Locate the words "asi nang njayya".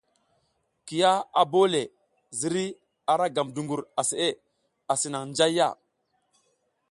4.91-5.67